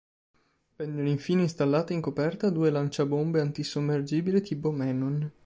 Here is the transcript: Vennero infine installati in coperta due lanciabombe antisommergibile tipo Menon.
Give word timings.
Vennero 0.77 1.07
infine 1.09 1.43
installati 1.43 1.93
in 1.93 2.01
coperta 2.01 2.49
due 2.49 2.71
lanciabombe 2.71 3.39
antisommergibile 3.39 4.41
tipo 4.41 4.71
Menon. 4.71 5.31